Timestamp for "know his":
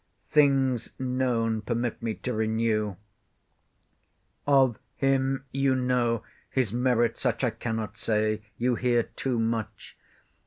5.75-6.73